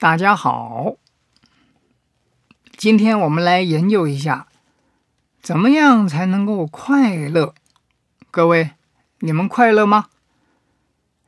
[0.00, 0.94] 大家好，
[2.76, 4.46] 今天我们来研究一下，
[5.42, 7.52] 怎么样才能够快乐？
[8.30, 8.70] 各位，
[9.18, 10.06] 你们快乐吗？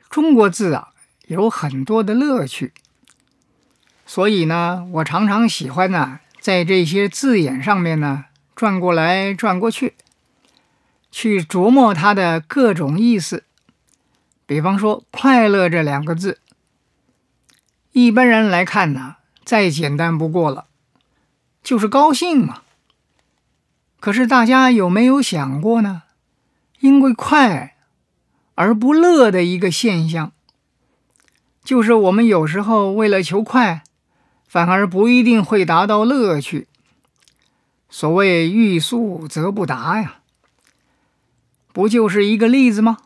[0.08, 0.90] 中国字啊，
[1.26, 2.72] 有很多的乐趣，
[4.06, 9.94] 所以呢，我常常喜欢呢，在这些字眼上面呢，转过来转过去，
[11.10, 13.44] 去琢磨它的各种意思。
[14.46, 16.40] 比方说，“快乐”这两个字。
[17.92, 20.66] 一般人来看呢，再简单不过了，
[21.62, 22.62] 就是高兴嘛。
[23.98, 26.02] 可是大家有没有想过呢？
[26.80, 27.76] 因为快
[28.54, 30.32] 而不乐的一个现象，
[31.62, 33.84] 就是我们有时候为了求快，
[34.48, 36.66] 反而不一定会达到乐趣。
[37.90, 40.20] 所谓欲速则不达呀，
[41.72, 42.98] 不就是一个例子吗？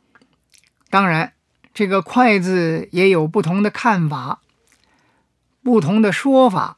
[0.91, 1.33] 当然，
[1.73, 4.41] 这个“快”字也有不同的看法。
[5.63, 6.77] 不同的说法，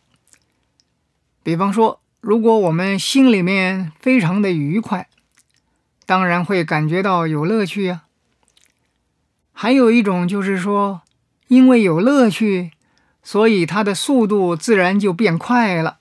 [1.42, 5.08] 比方说，如果我们心里面非常的愉快，
[6.06, 8.04] 当然会感觉到有乐趣呀。
[9.52, 11.02] 还有一种就是说，
[11.48, 12.70] 因为有乐趣，
[13.22, 15.98] 所以它的速度自然就变快了。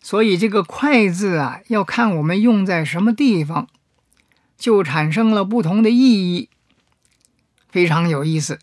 [0.00, 3.68] 所以这个“快”字啊，要看我们用在什么地方，
[4.60, 6.50] 就产生了不同的意义，
[7.70, 8.58] 非常有意思。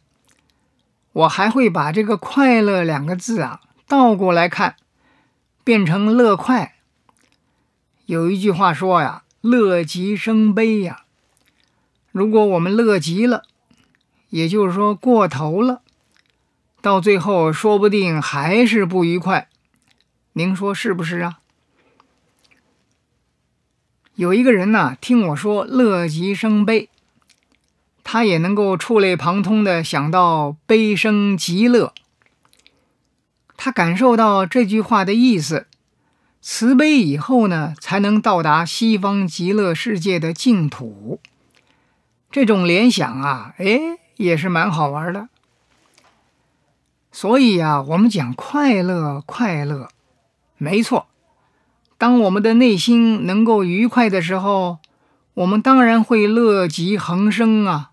[1.12, 4.76] 我还会把这个“快乐”两个字啊倒过来看，
[5.64, 6.76] 变成“乐快”。
[8.06, 11.02] 有一句话说呀：“乐极生悲呀。”
[12.14, 13.46] 如果我们乐极了，
[14.30, 15.82] 也就是说过头了，
[16.80, 19.50] 到最后说不定还是不愉快。
[20.34, 21.40] 您说是不是啊？
[24.18, 26.90] 有一个人呢，听我说“乐极生悲”。
[28.04, 31.94] 他也能够触类旁通地想到悲生极乐，
[33.56, 35.68] 他感受到这句话的意思，
[36.42, 41.20] 慈悲以后呢，才能到达西方极乐世界的净土。
[42.32, 43.80] 这种联想啊，哎，
[44.16, 45.30] 也是蛮好玩的。
[47.12, 49.90] 所以呀，我们讲快乐，快乐，
[50.58, 51.06] 没错。
[51.98, 54.78] 当我们的内心能够愉快的时候，
[55.34, 57.92] 我们当然会乐极恒生啊。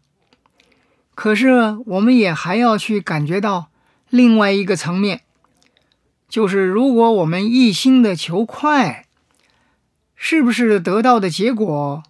[1.14, 3.68] 可是，我们也还要去感觉到
[4.10, 5.22] 另外一个层面，
[6.28, 9.06] 就是如果我们一心的求快，
[10.16, 12.02] 是不是得到的结果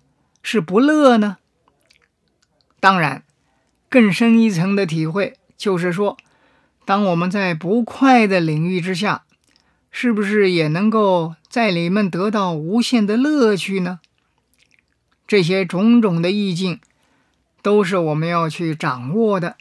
[0.42, 1.36] 是不乐呢？
[2.80, 3.24] 当然，
[3.88, 6.16] 更深一层的体会就是说，
[6.84, 9.24] 当我们在不快的领域之下，
[9.90, 14.00] 是不是也能够在里面得到无限的乐趣呢？
[15.24, 16.80] 这些种种的意境。
[17.62, 19.56] 都是我们要去掌握的。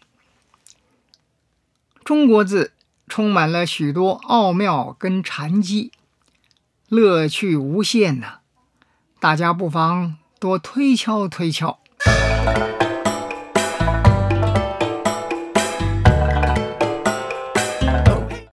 [2.04, 2.74] 中国字
[3.08, 5.92] 充满了许多奥妙跟禅机，
[6.88, 8.40] 乐趣无限呢、
[9.20, 11.80] 大家不妨多推敲推敲。